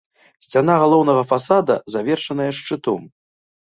Сцяна 0.45 0.77
галоўнага 0.85 1.27
фасада 1.33 1.79
завершаная 1.99 2.51
шчытом. 2.65 3.01